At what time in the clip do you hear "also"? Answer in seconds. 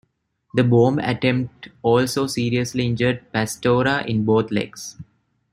1.83-2.25